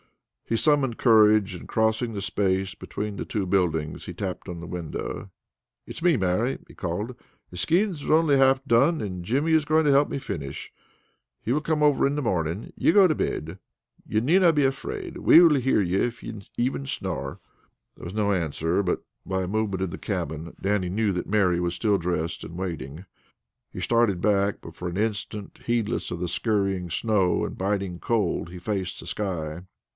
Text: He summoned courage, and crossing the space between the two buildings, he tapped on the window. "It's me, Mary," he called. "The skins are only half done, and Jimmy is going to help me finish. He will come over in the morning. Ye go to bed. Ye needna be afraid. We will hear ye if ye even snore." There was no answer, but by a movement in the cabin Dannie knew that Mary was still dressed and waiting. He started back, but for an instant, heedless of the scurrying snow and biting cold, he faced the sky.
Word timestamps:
He 0.45 0.57
summoned 0.57 0.97
courage, 0.97 1.53
and 1.55 1.65
crossing 1.67 2.13
the 2.13 2.21
space 2.23 2.73
between 2.75 3.15
the 3.15 3.23
two 3.23 3.45
buildings, 3.45 4.05
he 4.07 4.13
tapped 4.13 4.49
on 4.49 4.59
the 4.59 4.67
window. 4.67 5.29
"It's 5.85 6.01
me, 6.01 6.17
Mary," 6.17 6.57
he 6.67 6.73
called. 6.73 7.15
"The 7.51 7.55
skins 7.55 8.03
are 8.03 8.13
only 8.13 8.35
half 8.35 8.65
done, 8.65 8.99
and 8.99 9.23
Jimmy 9.23 9.53
is 9.53 9.63
going 9.63 9.85
to 9.85 9.91
help 9.91 10.09
me 10.09 10.17
finish. 10.17 10.73
He 11.39 11.53
will 11.53 11.61
come 11.61 11.81
over 11.83 12.05
in 12.05 12.15
the 12.15 12.21
morning. 12.21 12.73
Ye 12.75 12.91
go 12.91 13.07
to 13.07 13.15
bed. 13.15 13.59
Ye 14.05 14.19
needna 14.19 14.51
be 14.51 14.65
afraid. 14.65 15.17
We 15.19 15.39
will 15.39 15.55
hear 15.55 15.81
ye 15.81 15.97
if 16.03 16.21
ye 16.21 16.41
even 16.57 16.85
snore." 16.85 17.39
There 17.95 18.03
was 18.03 18.15
no 18.15 18.33
answer, 18.33 18.83
but 18.83 19.03
by 19.25 19.43
a 19.43 19.47
movement 19.47 19.83
in 19.83 19.91
the 19.91 19.97
cabin 19.99 20.53
Dannie 20.59 20.89
knew 20.89 21.13
that 21.13 21.29
Mary 21.29 21.61
was 21.61 21.75
still 21.75 21.97
dressed 21.97 22.43
and 22.43 22.57
waiting. 22.57 23.05
He 23.71 23.79
started 23.79 24.19
back, 24.19 24.57
but 24.61 24.75
for 24.75 24.89
an 24.89 24.97
instant, 24.97 25.59
heedless 25.67 26.11
of 26.11 26.19
the 26.19 26.27
scurrying 26.27 26.89
snow 26.89 27.45
and 27.45 27.57
biting 27.57 27.99
cold, 27.99 28.49
he 28.49 28.59
faced 28.59 28.99
the 28.99 29.07
sky. 29.07 29.61